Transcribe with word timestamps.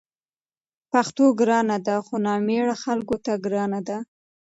پښتو 0.91 1.25
ګرانه 1.39 1.77
ده؛ 1.85 1.95
خو 2.05 2.15
نامېړه 2.25 2.75
خلکو 2.83 3.15
ته 3.25 3.31
ګرانه 3.45 3.79
ده 3.87 3.97